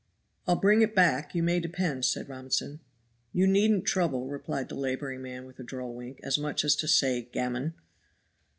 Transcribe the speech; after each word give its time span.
"I'll 0.47 0.55
bring 0.55 0.81
it 0.81 0.95
back, 0.95 1.35
you 1.35 1.43
may 1.43 1.59
depend," 1.59 2.05
said 2.05 2.27
Robinson. 2.27 2.79
"You 3.33 3.45
needn't 3.45 3.85
trouble," 3.85 4.29
replied 4.29 4.67
the 4.67 4.73
laboring 4.73 5.21
man 5.21 5.45
with 5.45 5.59
a 5.59 5.63
droll 5.63 5.93
wink, 5.93 6.19
as 6.23 6.39
much 6.39 6.65
as 6.65 6.75
to 6.77 6.87
say, 6.87 7.21
"Gammon!" 7.31 7.75